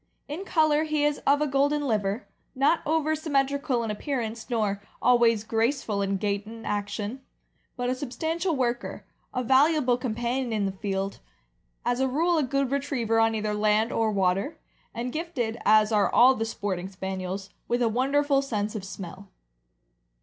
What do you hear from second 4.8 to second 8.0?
always graceful in gait and action, but a